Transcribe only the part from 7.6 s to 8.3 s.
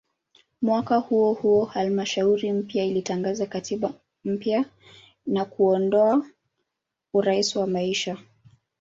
maisha".